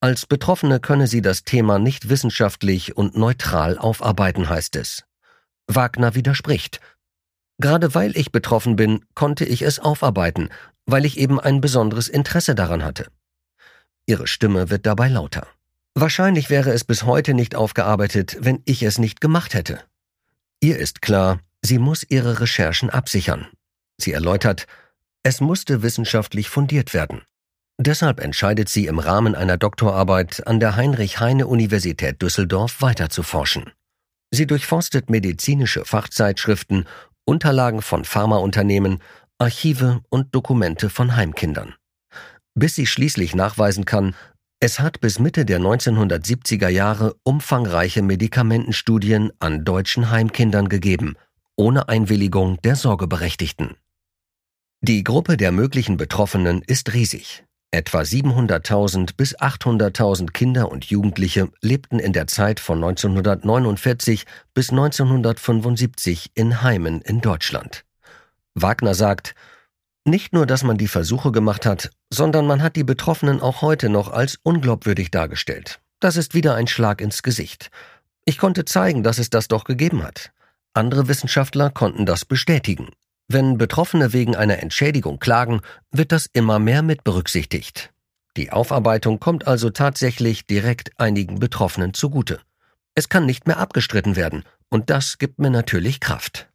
Als 0.00 0.26
Betroffene 0.26 0.80
könne 0.80 1.06
sie 1.06 1.22
das 1.22 1.44
Thema 1.44 1.78
nicht 1.78 2.10
wissenschaftlich 2.10 2.96
und 2.96 3.16
neutral 3.16 3.78
aufarbeiten, 3.78 4.50
heißt 4.50 4.76
es. 4.76 5.04
Wagner 5.66 6.14
widerspricht. 6.14 6.80
Gerade 7.58 7.94
weil 7.94 8.16
ich 8.16 8.32
betroffen 8.32 8.76
bin, 8.76 9.06
konnte 9.14 9.44
ich 9.46 9.62
es 9.62 9.78
aufarbeiten, 9.78 10.50
weil 10.84 11.06
ich 11.06 11.16
eben 11.16 11.40
ein 11.40 11.62
besonderes 11.62 12.08
Interesse 12.08 12.54
daran 12.54 12.84
hatte. 12.84 13.06
Ihre 14.06 14.26
Stimme 14.26 14.70
wird 14.70 14.86
dabei 14.86 15.08
lauter. 15.08 15.46
Wahrscheinlich 15.94 16.50
wäre 16.50 16.72
es 16.72 16.84
bis 16.84 17.04
heute 17.04 17.34
nicht 17.34 17.54
aufgearbeitet, 17.54 18.36
wenn 18.40 18.62
ich 18.64 18.82
es 18.82 18.98
nicht 18.98 19.20
gemacht 19.20 19.54
hätte. 19.54 19.80
Ihr 20.60 20.78
ist 20.78 21.02
klar, 21.02 21.40
sie 21.62 21.78
muss 21.78 22.04
ihre 22.08 22.40
Recherchen 22.40 22.90
absichern. 22.90 23.46
Sie 23.96 24.12
erläutert, 24.12 24.66
es 25.22 25.40
musste 25.40 25.82
wissenschaftlich 25.82 26.50
fundiert 26.50 26.92
werden. 26.94 27.22
Deshalb 27.78 28.20
entscheidet 28.20 28.68
sie 28.68 28.86
im 28.86 28.98
Rahmen 28.98 29.34
einer 29.34 29.56
Doktorarbeit 29.56 30.46
an 30.46 30.60
der 30.60 30.76
Heinrich-Heine-Universität 30.76 32.20
Düsseldorf 32.22 32.82
weiterzuforschen. 32.82 33.72
Sie 34.30 34.46
durchforstet 34.46 35.10
medizinische 35.10 35.84
Fachzeitschriften, 35.84 36.86
Unterlagen 37.24 37.82
von 37.82 38.04
Pharmaunternehmen, 38.04 39.00
Archive 39.38 40.02
und 40.08 40.34
Dokumente 40.34 40.90
von 40.90 41.16
Heimkindern. 41.16 41.74
Bis 42.54 42.76
sie 42.76 42.86
schließlich 42.86 43.34
nachweisen 43.34 43.84
kann, 43.84 44.14
es 44.60 44.80
hat 44.80 45.00
bis 45.00 45.18
Mitte 45.18 45.44
der 45.44 45.60
1970er 45.60 46.68
Jahre 46.68 47.16
umfangreiche 47.24 48.00
Medikamentenstudien 48.00 49.32
an 49.40 49.64
deutschen 49.64 50.10
Heimkindern 50.10 50.68
gegeben, 50.68 51.16
ohne 51.56 51.88
Einwilligung 51.88 52.60
der 52.62 52.76
Sorgeberechtigten. 52.76 53.76
Die 54.80 55.02
Gruppe 55.02 55.36
der 55.36 55.50
möglichen 55.50 55.96
Betroffenen 55.96 56.62
ist 56.62 56.94
riesig. 56.94 57.44
Etwa 57.70 58.02
700.000 58.02 59.16
bis 59.16 59.36
800.000 59.36 60.30
Kinder 60.30 60.70
und 60.70 60.84
Jugendliche 60.84 61.50
lebten 61.60 61.98
in 61.98 62.12
der 62.12 62.28
Zeit 62.28 62.60
von 62.60 62.78
1949 62.78 64.26
bis 64.54 64.70
1975 64.70 66.30
in 66.34 66.62
Heimen 66.62 67.00
in 67.00 67.20
Deutschland. 67.20 67.84
Wagner 68.54 68.94
sagt, 68.94 69.34
nicht 70.06 70.32
nur, 70.32 70.46
dass 70.46 70.62
man 70.62 70.76
die 70.76 70.88
Versuche 70.88 71.32
gemacht 71.32 71.66
hat, 71.66 71.90
sondern 72.10 72.46
man 72.46 72.62
hat 72.62 72.76
die 72.76 72.84
Betroffenen 72.84 73.40
auch 73.40 73.62
heute 73.62 73.88
noch 73.88 74.12
als 74.12 74.38
unglaubwürdig 74.42 75.10
dargestellt. 75.10 75.80
Das 76.00 76.16
ist 76.16 76.34
wieder 76.34 76.54
ein 76.54 76.66
Schlag 76.66 77.00
ins 77.00 77.22
Gesicht. 77.22 77.70
Ich 78.24 78.38
konnte 78.38 78.64
zeigen, 78.64 79.02
dass 79.02 79.18
es 79.18 79.30
das 79.30 79.48
doch 79.48 79.64
gegeben 79.64 80.02
hat. 80.02 80.32
Andere 80.74 81.08
Wissenschaftler 81.08 81.70
konnten 81.70 82.04
das 82.04 82.24
bestätigen. 82.24 82.90
Wenn 83.28 83.56
Betroffene 83.56 84.12
wegen 84.12 84.36
einer 84.36 84.58
Entschädigung 84.58 85.18
klagen, 85.18 85.62
wird 85.90 86.12
das 86.12 86.26
immer 86.26 86.58
mehr 86.58 86.82
mit 86.82 87.04
berücksichtigt. 87.04 87.92
Die 88.36 88.50
Aufarbeitung 88.50 89.20
kommt 89.20 89.46
also 89.46 89.70
tatsächlich 89.70 90.46
direkt 90.46 90.90
einigen 90.98 91.38
Betroffenen 91.38 91.94
zugute. 91.94 92.40
Es 92.94 93.08
kann 93.08 93.24
nicht 93.24 93.46
mehr 93.46 93.58
abgestritten 93.58 94.16
werden, 94.16 94.44
und 94.68 94.90
das 94.90 95.18
gibt 95.18 95.38
mir 95.38 95.50
natürlich 95.50 96.00
Kraft. 96.00 96.48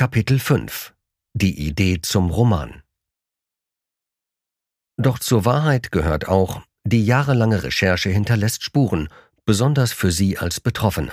Kapitel 0.00 0.38
5 0.38 0.94
Die 1.34 1.68
Idee 1.68 2.00
zum 2.00 2.30
Roman 2.30 2.82
doch 4.96 5.18
zur 5.18 5.44
Wahrheit 5.44 5.92
gehört 5.92 6.26
auch, 6.26 6.62
die 6.84 7.04
jahrelange 7.04 7.62
Recherche 7.64 8.08
hinterlässt 8.08 8.64
Spuren, 8.64 9.10
besonders 9.44 9.92
für 9.92 10.10
sie 10.10 10.38
als 10.38 10.58
Betroffene. 10.58 11.12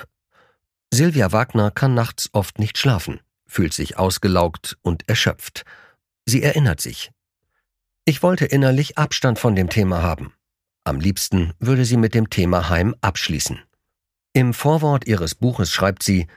Silvia 0.93 1.33
Wagner 1.33 1.69
kann 1.69 1.95
nachts 1.95 2.29
oft 2.31 2.59
nicht 2.59 2.77
schlafen, 2.77 3.19
fühlt 3.45 3.73
sich 3.73 3.97
ausgelaugt 3.97 4.77
und 4.83 5.09
erschöpft. 5.09 5.65
Sie 6.25 6.41
erinnert 6.41 6.79
sich. 6.79 7.11
Ich 8.05 8.23
wollte 8.23 8.45
innerlich 8.45 8.97
Abstand 8.97 9.37
von 9.37 9.53
dem 9.53 9.67
Thema 9.67 10.01
haben. 10.01 10.33
Am 10.85 11.01
liebsten 11.01 11.51
würde 11.59 11.83
sie 11.83 11.97
mit 11.97 12.13
dem 12.13 12.29
Thema 12.29 12.69
Heim 12.69 12.95
abschließen. 13.01 13.59
Im 14.31 14.53
Vorwort 14.53 15.07
ihres 15.07 15.35
Buches 15.35 15.73
schreibt 15.73 16.03
sie, 16.03 16.27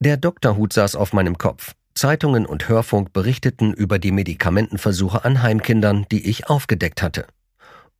der 0.00 0.18
Doktorhut 0.18 0.74
saß 0.74 0.96
auf 0.96 1.14
meinem 1.14 1.38
Kopf. 1.38 1.74
Zeitungen 1.94 2.46
und 2.46 2.68
Hörfunk 2.68 3.12
berichteten 3.12 3.72
über 3.72 3.98
die 3.98 4.12
Medikamentenversuche 4.12 5.24
an 5.24 5.42
Heimkindern, 5.42 6.06
die 6.10 6.28
ich 6.28 6.48
aufgedeckt 6.48 7.02
hatte. 7.02 7.26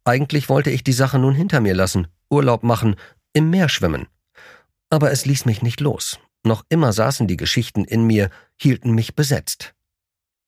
Eigentlich 0.05 0.49
wollte 0.49 0.71
ich 0.71 0.85
die 0.85 0.93
Sache 0.93 1.19
nun 1.19 1.35
hinter 1.35 1.61
mir 1.61 1.75
lassen, 1.75 2.09
Urlaub 2.29 2.63
machen, 2.63 2.97
im 3.33 3.51
Meer 3.51 3.69
schwimmen. 3.69 4.07
Aber 4.91 5.11
es 5.13 5.25
ließ 5.25 5.47
mich 5.47 5.63
nicht 5.63 5.81
los. 5.81 6.19
Noch 6.45 6.65
immer 6.69 6.93
saßen 6.93 7.27
die 7.27 7.37
Geschichten 7.37 7.85
in 7.85 8.07
mir, 8.07 8.31
hielten 8.61 8.93
mich 8.93 9.15
besetzt. 9.15 9.75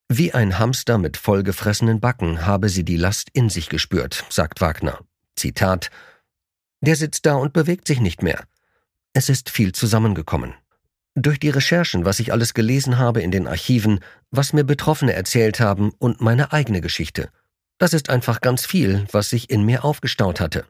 Wie 0.08 0.32
ein 0.34 0.58
Hamster 0.58 0.98
mit 0.98 1.16
vollgefressenen 1.16 2.00
Backen 2.00 2.46
habe 2.46 2.68
sie 2.68 2.84
die 2.84 2.96
Last 2.96 3.28
in 3.32 3.48
sich 3.48 3.68
gespürt, 3.68 4.24
sagt 4.28 4.60
Wagner. 4.60 5.00
Zitat 5.36 5.90
Der 6.80 6.96
sitzt 6.96 7.26
da 7.26 7.34
und 7.34 7.52
bewegt 7.52 7.88
sich 7.88 8.00
nicht 8.00 8.22
mehr. 8.22 8.44
Es 9.14 9.28
ist 9.28 9.50
viel 9.50 9.72
zusammengekommen. 9.72 10.54
Durch 11.18 11.40
die 11.40 11.48
Recherchen, 11.48 12.04
was 12.04 12.20
ich 12.20 12.30
alles 12.30 12.52
gelesen 12.52 12.98
habe 12.98 13.22
in 13.22 13.30
den 13.30 13.46
Archiven, 13.46 14.00
was 14.30 14.52
mir 14.52 14.64
Betroffene 14.64 15.14
erzählt 15.14 15.60
haben 15.60 15.92
und 15.98 16.20
meine 16.20 16.52
eigene 16.52 16.82
Geschichte. 16.82 17.30
Das 17.78 17.94
ist 17.94 18.10
einfach 18.10 18.42
ganz 18.42 18.66
viel, 18.66 19.06
was 19.12 19.30
sich 19.30 19.48
in 19.48 19.64
mir 19.64 19.82
aufgestaut 19.82 20.40
hatte. 20.40 20.66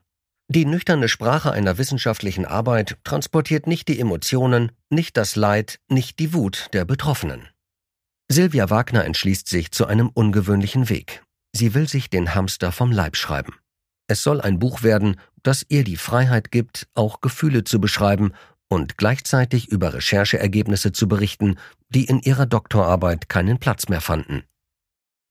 Die 0.48 0.64
nüchterne 0.64 1.08
Sprache 1.08 1.50
einer 1.50 1.78
wissenschaftlichen 1.78 2.44
Arbeit 2.46 2.96
transportiert 3.02 3.66
nicht 3.66 3.88
die 3.88 3.98
Emotionen, 3.98 4.70
nicht 4.88 5.16
das 5.16 5.34
Leid, 5.34 5.80
nicht 5.88 6.20
die 6.20 6.32
Wut 6.32 6.68
der 6.72 6.84
Betroffenen. 6.84 7.48
Silvia 8.28 8.70
Wagner 8.70 9.04
entschließt 9.04 9.48
sich 9.48 9.72
zu 9.72 9.86
einem 9.86 10.10
ungewöhnlichen 10.10 10.88
Weg. 10.88 11.24
Sie 11.52 11.74
will 11.74 11.88
sich 11.88 12.08
den 12.08 12.36
Hamster 12.36 12.70
vom 12.70 12.92
Leib 12.92 13.16
schreiben. 13.16 13.54
Es 14.06 14.22
soll 14.22 14.40
ein 14.40 14.60
Buch 14.60 14.84
werden, 14.84 15.18
das 15.42 15.66
ihr 15.68 15.82
die 15.82 15.96
Freiheit 15.96 16.52
gibt, 16.52 16.86
auch 16.94 17.20
Gefühle 17.20 17.64
zu 17.64 17.80
beschreiben 17.80 18.32
und 18.68 18.98
gleichzeitig 18.98 19.68
über 19.68 19.94
Rechercheergebnisse 19.94 20.92
zu 20.92 21.08
berichten, 21.08 21.56
die 21.88 22.04
in 22.04 22.20
ihrer 22.20 22.46
Doktorarbeit 22.46 23.28
keinen 23.28 23.58
Platz 23.58 23.88
mehr 23.88 24.00
fanden. 24.00 24.42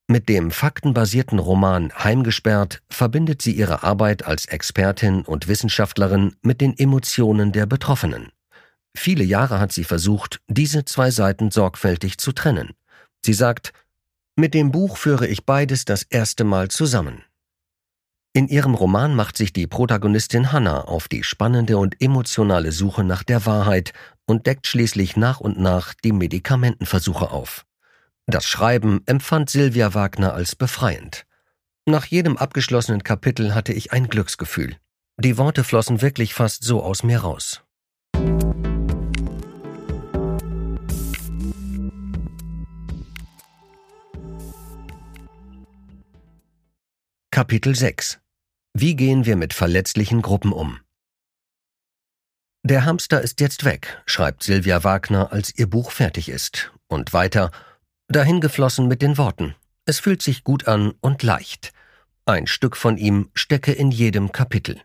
Mit 0.08 0.30
dem 0.30 0.52
faktenbasierten 0.52 1.40
Roman 1.40 1.92
Heimgesperrt 1.92 2.84
verbindet 2.90 3.42
sie 3.42 3.54
ihre 3.54 3.82
Arbeit 3.82 4.26
als 4.26 4.46
Expertin 4.46 5.24
und 5.24 5.48
Wissenschaftlerin 5.48 6.36
mit 6.44 6.62
den 6.62 6.78
Emotionen 6.78 7.52
der 7.52 7.66
Betroffenen. 7.66 8.30
Viele 8.96 9.24
Jahre 9.24 9.60
hat 9.60 9.74
sie 9.74 9.84
versucht, 9.84 10.42
diese 10.48 10.86
zwei 10.86 11.10
Seiten 11.10 11.50
sorgfältig 11.50 12.20
zu 12.20 12.34
trennen. 12.34 12.74
Sie 13.26 13.34
sagt, 13.34 13.74
mit 14.36 14.54
dem 14.54 14.72
Buch 14.72 14.98
führe 14.98 15.28
ich 15.28 15.46
beides 15.46 15.86
das 15.86 16.04
erste 16.04 16.44
Mal 16.44 16.70
zusammen. 16.70 17.24
In 18.36 18.50
ihrem 18.50 18.76
Roman 18.76 19.16
macht 19.16 19.38
sich 19.38 19.54
die 19.54 19.66
Protagonistin 19.66 20.52
Hannah 20.52 20.82
auf 20.82 21.08
die 21.08 21.24
spannende 21.24 21.78
und 21.78 22.02
emotionale 22.02 22.74
Suche 22.74 23.06
nach 23.06 23.24
der 23.24 23.46
Wahrheit 23.46 23.94
und 24.26 24.46
deckt 24.46 24.68
schließlich 24.68 25.16
nach 25.16 25.40
und 25.40 25.58
nach 25.58 25.94
die 25.94 26.12
Medikamentenversuche 26.12 27.32
auf. 27.32 27.66
Das 28.26 28.46
Schreiben 28.46 29.02
empfand 29.06 29.50
Silvia 29.50 29.94
Wagner 29.94 30.34
als 30.34 30.58
befreiend. 30.58 31.26
Nach 31.86 32.04
jedem 32.04 32.36
abgeschlossenen 32.36 33.04
Kapitel 33.04 33.56
hatte 33.56 33.72
ich 33.72 33.94
ein 33.94 34.10
Glücksgefühl. 34.10 34.76
Die 35.18 35.38
Worte 35.38 35.64
flossen 35.64 36.02
wirklich 36.02 36.34
fast 36.34 36.62
so 36.66 36.84
aus 36.84 37.04
mir 37.04 37.20
raus. 37.20 37.62
Kapitel 47.32 47.76
6 47.76 48.20
Wie 48.78 48.98
gehen 48.98 49.26
wir 49.26 49.38
mit 49.38 49.54
verletzlichen 49.54 50.22
Gruppen 50.22 50.52
um? 50.52 50.82
Der 52.64 52.84
Hamster 52.84 53.22
ist 53.22 53.40
jetzt 53.40 53.64
weg, 53.64 54.04
schreibt 54.06 54.44
Silvia 54.44 54.84
Wagner, 54.84 55.32
als 55.32 55.58
ihr 55.58 55.70
Buch 55.70 55.92
fertig 55.92 56.28
ist. 56.28 56.74
Und 56.88 57.14
weiter, 57.14 57.52
Dahingeflossen 58.10 58.90
mit 58.90 59.02
den 59.02 59.18
Worten. 59.18 59.56
Es 59.86 60.02
fühlt 60.02 60.22
sich 60.22 60.44
gut 60.44 60.68
an 60.68 60.92
und 61.00 61.24
leicht. 61.24 61.72
Ein 62.26 62.48
Stück 62.48 62.76
von 62.76 62.98
ihm 62.98 63.30
stecke 63.34 63.72
in 63.72 63.92
jedem 63.92 64.34
Kapitel. 64.34 64.82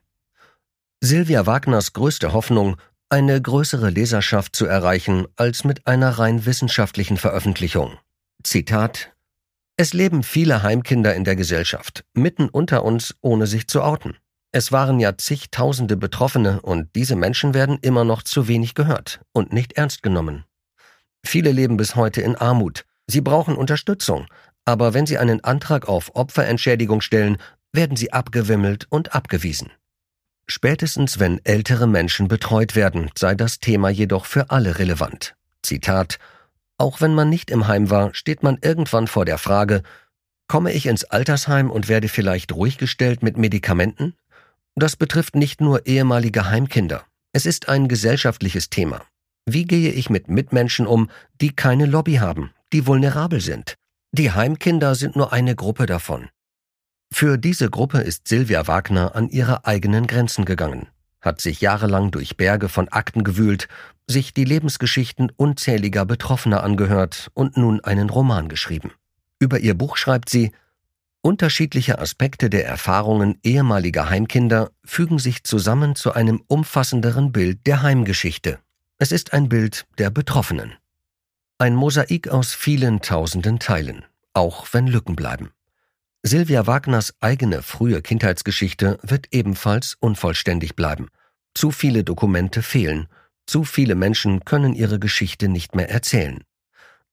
Silvia 1.01 1.47
Wagners 1.47 1.93
größte 1.93 2.33
Hoffnung, 2.33 2.77
eine 3.09 3.43
größere 3.43 3.91
Leserschaft 3.91 4.55
zu 4.55 4.67
erreichen 4.67 5.27
als 5.35 5.65
mit 5.65 5.89
einer 5.89 6.11
rein 6.11 6.47
wissenschaftlichen 6.47 7.17
Veröffentlichung. 7.17 7.99
Zitat 8.45 9.13
Es 9.81 9.95
leben 9.95 10.23
viele 10.23 10.63
Heimkinder 10.63 11.15
in 11.15 11.25
der 11.25 11.37
Gesellschaft, 11.37 12.05
mitten 12.13 12.51
unter 12.51 12.85
uns, 12.85 13.15
ohne 13.23 13.47
sich 13.47 13.67
zu 13.67 13.81
outen. 13.81 14.19
Es 14.53 14.73
waren 14.73 15.01
ja 15.01 15.17
zigtausende 15.17 15.97
Betroffene 15.97 16.61
und 16.61 16.95
diese 16.95 17.17
Menschen 17.17 17.55
werden 17.55 17.79
immer 17.81 18.05
noch 18.05 18.23
zu 18.23 18.47
wenig 18.47 18.75
gehört 18.75 19.23
und 19.33 19.55
nicht 19.55 19.79
ernst 19.79 20.03
genommen. 20.03 20.45
Viele 21.25 21.51
leben 21.51 21.79
bis 21.79 21.97
heute 21.97 22.21
in 22.21 22.37
Armut, 22.37 22.85
Sie 23.07 23.23
brauchen 23.23 23.57
Unterstützung, 23.57 24.27
aber 24.67 24.93
wenn 24.93 25.07
Sie 25.07 25.17
einen 25.17 25.43
Antrag 25.45 25.89
auf 25.89 26.15
Opferentschädigung 26.15 27.01
stellen, 27.01 27.39
werden 27.73 27.97
Sie 27.97 28.13
abgewimmelt 28.13 28.87
und 28.91 29.15
abgewiesen. 29.15 29.73
Spätestens 30.47 31.21
wenn 31.21 31.43
ältere 31.47 31.87
Menschen 31.87 32.29
betreut 32.29 32.77
werden, 32.77 33.11
sei 33.17 33.35
das 33.35 33.61
Thema 33.61 33.89
jedoch 33.89 34.27
für 34.27 34.51
alle 34.51 34.79
relevant. 34.79 35.37
Zitat 35.63 36.19
Auch 36.81 37.03
wenn 37.03 37.15
man 37.15 37.29
nicht 37.29 37.51
im 37.51 37.69
Heim 37.69 37.91
war, 37.91 38.15
steht 38.15 38.43
man 38.43 38.57
irgendwann 38.63 39.07
vor 39.07 39.27
der 39.27 39.37
Frage, 39.37 39.83
komme 40.49 40.73
ich 40.73 40.87
ins 40.87 41.05
Altersheim 41.05 41.71
und 41.71 41.91
werde 41.91 42.09
vielleicht 42.09 42.55
ruhig 42.55 42.79
gestellt 42.79 43.23
mit 43.23 43.37
Medikamenten? 43.37 44.15
Das 44.77 44.97
betrifft 44.97 45.35
nicht 45.35 45.61
nur 45.61 45.85
ehemalige 45.87 46.49
Heimkinder. 46.49 47.05
Es 47.35 47.45
ist 47.45 47.69
ein 47.69 47.87
gesellschaftliches 47.87 48.71
Thema. 48.71 49.03
Wie 49.45 49.67
gehe 49.67 49.93
ich 49.93 50.09
mit 50.09 50.29
Mitmenschen 50.29 50.87
um, 50.87 51.11
die 51.43 51.55
keine 51.55 51.85
Lobby 51.85 52.15
haben, 52.15 52.51
die 52.73 52.87
vulnerabel 52.87 53.43
sind. 53.43 53.75
Die 54.13 54.33
Heimkinder 54.33 54.95
sind 54.95 55.17
nur 55.17 55.35
eine 55.35 55.55
Gruppe 55.55 55.85
davon. 55.85 56.31
Für 57.13 57.37
diese 57.37 57.69
Gruppe 57.69 57.99
ist 57.99 58.27
Silvia 58.27 58.67
Wagner 58.69 59.15
an 59.15 59.29
ihre 59.29 59.67
eigenen 59.67 60.07
Grenzen 60.07 60.47
gegangen, 60.47 60.87
hat 61.21 61.43
sich 61.43 61.61
jahrelang 61.61 62.11
durch 62.11 62.39
Berge 62.39 62.71
von 62.71 62.89
Akten 62.89 63.23
gewühlt, 63.23 63.69
sich 64.11 64.35
die 64.35 64.45
Lebensgeschichten 64.45 65.33
unzähliger 65.37 66.05
Betroffener 66.05 66.63
angehört 66.63 67.31
und 67.35 67.57
nun 67.57 67.81
einen 67.81 68.11
Roman 68.11 68.49
geschrieben. 68.49 68.93
Über 69.39 69.61
ihr 69.61 69.75
Buch 69.75 69.97
schreibt 69.97 70.29
sie, 70.29 70.53
Unterschiedliche 71.23 71.99
Aspekte 71.99 72.49
der 72.49 72.67
Erfahrungen 72.67 73.39
ehemaliger 73.43 74.09
Heimkinder 74.09 74.71
fügen 74.85 75.19
sich 75.19 75.45
zusammen 75.45 75.95
zu 75.95 76.13
einem 76.15 76.43
umfassenderen 76.47 77.31
Bild 77.31 77.67
der 77.67 77.83
Heimgeschichte. 77.83 78.59
Es 78.97 79.13
ist 79.13 79.35
ein 79.35 79.51
Bild 79.51 79.87
der 79.99 80.09
Betroffenen. 80.09 80.73
Ein 81.59 81.75
Mosaik 81.75 82.29
aus 82.29 82.55
vielen 82.55 83.03
tausenden 83.03 83.59
Teilen, 83.59 84.07
auch 84.33 84.69
wenn 84.73 84.87
Lücken 84.87 85.15
bleiben. 85.15 85.51
Silvia 86.23 86.67
Wagners 86.67 87.15
eigene 87.21 87.63
frühe 87.63 88.01
Kindheitsgeschichte 88.01 88.99
wird 89.03 89.27
ebenfalls 89.31 89.99
unvollständig 90.01 90.75
bleiben. 90.75 91.09
Zu 91.55 91.71
viele 91.71 92.03
Dokumente 92.03 92.63
fehlen, 92.63 93.09
zu 93.51 93.65
viele 93.65 93.97
Menschen 93.97 94.45
können 94.45 94.75
ihre 94.75 95.01
Geschichte 95.01 95.49
nicht 95.49 95.75
mehr 95.75 95.91
erzählen. 95.91 96.45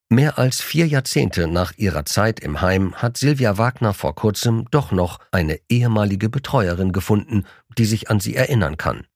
Mehr 0.07 0.37
als 0.37 0.61
vier 0.61 0.87
Jahrzehnte 0.87 1.47
nach 1.47 1.73
ihrer 1.77 2.05
Zeit 2.05 2.39
im 2.39 2.61
Heim 2.61 2.93
hat 2.93 3.17
Silvia 3.17 3.57
Wagner 3.57 3.95
vor 3.95 4.13
kurzem 4.13 4.65
doch 4.69 4.91
noch 4.91 5.19
eine 5.31 5.59
ehemalige 5.67 6.29
Betreuerin 6.29 6.93
gefunden, 6.93 7.45
die 7.79 7.85
sich 7.85 8.11
an 8.11 8.19
sie 8.19 8.35
erinnern 8.35 8.77
kann. 8.77 9.07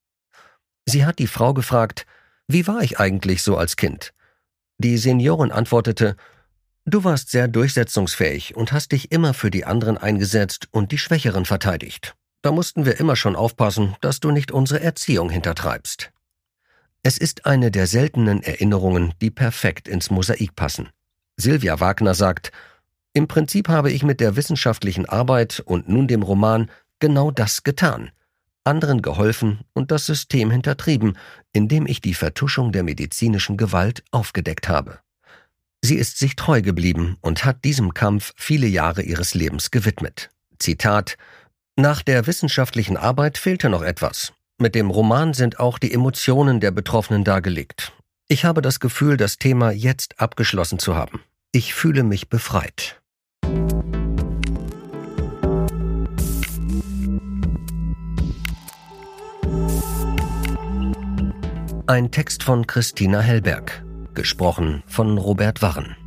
Sie 0.86 1.06
hat 1.06 1.20
die 1.20 1.28
Frau 1.28 1.54
gefragt, 1.54 2.08
wie 2.48 2.66
war 2.66 2.82
ich 2.82 3.00
eigentlich 3.00 3.44
so 3.44 3.56
als 3.56 3.76
Kind? 3.76 4.14
Die 4.80 4.98
Seniorin 4.98 5.52
antwortete, 5.52 6.16
Du 6.86 7.04
warst 7.04 7.30
sehr 7.30 7.48
durchsetzungsfähig 7.48 8.56
und 8.56 8.72
hast 8.72 8.94
dich 8.94 9.12
immer 9.12 9.36
für 9.36 9.52
die 9.52 9.66
anderen 9.66 10.00
eingesetzt 10.00 10.70
und 10.72 10.92
die 10.92 10.98
Schwächeren 10.98 11.46
verteidigt. 11.46 12.16
Da 12.42 12.52
mussten 12.52 12.84
wir 12.84 13.00
immer 13.00 13.16
schon 13.16 13.36
aufpassen, 13.36 13.96
dass 14.02 14.20
du 14.20 14.32
nicht 14.32 14.52
unsere 14.52 14.82
Erziehung 14.82 15.30
hintertreibst. 15.30 16.12
Es 17.04 17.18
ist 17.18 17.46
eine 17.46 17.72
der 17.72 17.88
seltenen 17.88 18.44
Erinnerungen, 18.44 19.14
die 19.22 19.32
perfekt 19.32 19.88
ins 19.88 20.12
Mosaik 20.12 20.56
passen. 20.56 20.90
Silvia 21.38 21.80
Wagner 21.80 22.14
sagt, 22.14 22.52
im 23.14 23.28
Prinzip 23.28 23.68
habe 23.68 23.92
ich 23.92 24.04
mit 24.04 24.20
der 24.20 24.36
wissenschaftlichen 24.36 25.08
Arbeit 25.08 25.62
und 25.66 25.90
nun 25.90 26.08
dem 26.08 26.24
Roman 26.24 26.70
genau 27.00 27.32
das 27.32 27.64
getan 27.64 28.12
anderen 28.64 29.02
geholfen 29.02 29.60
und 29.74 29.92
das 29.92 30.06
System 30.06 30.52
hintertrieben, 30.52 31.18
indem 31.54 31.88
ich 31.88 32.02
die 32.02 32.14
Vertuschung 32.14 32.72
der 32.72 32.84
medizinischen 32.84 33.58
Gewalt 33.58 34.04
aufgedeckt 34.12 34.70
habe. 34.70 35.00
Sie 35.82 35.96
ist 35.96 36.20
sich 36.20 36.36
treu 36.36 36.62
geblieben 36.62 37.18
und 37.22 37.44
hat 37.44 37.64
diesem 37.64 37.94
Kampf 37.94 38.34
viele 38.36 38.68
Jahre 38.68 39.02
ihres 39.02 39.34
Lebens 39.34 39.72
gewidmet. 39.72 40.30
Zitat 40.60 41.18
Nach 41.76 42.04
der 42.04 42.28
wissenschaftlichen 42.28 42.98
Arbeit 42.98 43.40
fehlte 43.40 43.70
noch 43.70 43.82
etwas. 43.82 44.34
Mit 44.62 44.76
dem 44.76 44.92
Roman 44.92 45.34
sind 45.34 45.60
auch 45.60 45.80
die 45.80 45.92
Emotionen 45.92 46.60
der 46.60 46.70
Betroffenen 46.70 47.24
dargelegt. 47.24 47.94
Ich 48.28 48.46
habe 48.46 48.62
das 48.62 48.80
Gefühl, 48.80 49.18
das 49.18 49.40
Thema 49.40 49.72
jetzt 49.72 50.20
abgeschlossen 50.20 50.78
zu 50.78 50.96
haben. 50.96 51.24
Ich 51.52 51.74
fühle 51.74 52.04
mich 52.04 52.30
befreit. 52.30 53.02
Ein 61.88 62.12
Text 62.12 62.44
von 62.44 62.68
Christina 62.68 63.20
Hellberg, 63.20 63.84
gesprochen 64.14 64.84
von 64.86 65.18
Robert 65.18 65.64
Warren. 65.64 65.98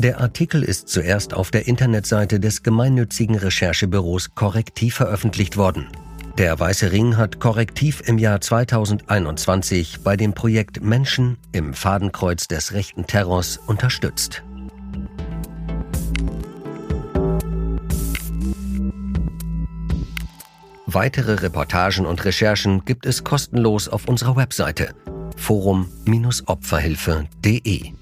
Der 0.00 0.18
Artikel 0.18 0.62
ist 0.62 0.88
zuerst 0.88 1.34
auf 1.34 1.50
der 1.50 1.68
Internetseite 1.68 2.40
des 2.40 2.62
gemeinnützigen 2.62 3.36
Recherchebüros 3.36 4.34
Korrektiv 4.34 4.94
veröffentlicht 4.94 5.58
worden. 5.58 5.88
Der 6.38 6.58
Weiße 6.58 6.90
Ring 6.90 7.18
hat 7.18 7.38
Korrektiv 7.38 8.02
im 8.06 8.16
Jahr 8.16 8.40
2021 8.40 9.98
bei 10.02 10.16
dem 10.16 10.32
Projekt 10.32 10.82
Menschen 10.82 11.36
im 11.52 11.74
Fadenkreuz 11.74 12.48
des 12.48 12.72
rechten 12.72 13.06
Terrors 13.06 13.58
unterstützt. 13.58 14.42
Weitere 20.86 21.34
Reportagen 21.34 22.06
und 22.06 22.24
Recherchen 22.24 22.86
gibt 22.86 23.04
es 23.04 23.22
kostenlos 23.22 23.86
auf 23.86 24.08
unserer 24.08 24.36
Webseite 24.36 24.94
forum-opferhilfe.de. 25.36 27.92